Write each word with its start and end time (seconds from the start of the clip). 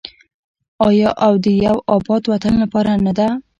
آیا 0.87 1.09
او 1.25 1.33
د 1.43 1.45
یو 1.65 1.77
اباد 1.95 2.23
وطن 2.31 2.53
لپاره 2.63 2.91
نه 3.05 3.13
ده؟ 3.17 3.27